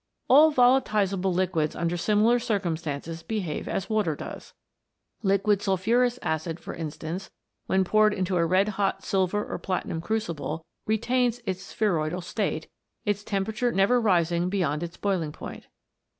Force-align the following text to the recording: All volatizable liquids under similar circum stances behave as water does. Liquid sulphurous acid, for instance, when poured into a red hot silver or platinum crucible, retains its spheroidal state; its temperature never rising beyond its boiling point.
All 0.27 0.51
volatizable 0.51 1.31
liquids 1.31 1.75
under 1.75 1.95
similar 1.95 2.39
circum 2.39 2.75
stances 2.75 3.21
behave 3.21 3.67
as 3.67 3.87
water 3.87 4.15
does. 4.15 4.55
Liquid 5.21 5.61
sulphurous 5.61 6.17
acid, 6.23 6.59
for 6.59 6.73
instance, 6.73 7.29
when 7.67 7.83
poured 7.83 8.11
into 8.11 8.35
a 8.35 8.43
red 8.43 8.69
hot 8.69 9.03
silver 9.03 9.45
or 9.45 9.59
platinum 9.59 10.01
crucible, 10.01 10.65
retains 10.87 11.39
its 11.45 11.61
spheroidal 11.61 12.21
state; 12.21 12.67
its 13.05 13.23
temperature 13.23 13.71
never 13.71 14.01
rising 14.01 14.49
beyond 14.49 14.81
its 14.81 14.97
boiling 14.97 15.31
point. 15.31 15.67